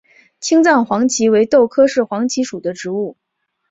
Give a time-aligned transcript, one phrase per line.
[0.39, 3.17] 青藏黄耆为豆科黄芪属的植物。